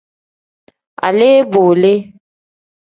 [1.07, 1.93] Alee-bo le.